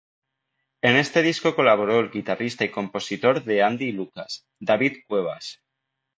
En 0.81 0.95
este 0.95 1.21
disco 1.21 1.55
colaboró 1.55 1.99
el 1.99 2.09
guitarrista 2.09 2.65
y 2.65 2.71
compositor 2.71 3.43
de 3.43 3.61
Andy 3.61 3.89
y 3.89 3.91
Lucas, 3.91 4.47
David 4.59 5.03
Cuevas. 5.07 5.61